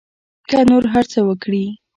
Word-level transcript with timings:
که 0.49 0.59
نور 0.69 0.83
هر 0.93 1.05
څه 1.11 1.19
وکري. 1.27 1.65